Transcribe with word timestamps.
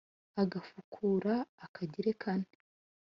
agafukura 0.41 1.33
akagira 1.65 2.11
kané 2.21 2.49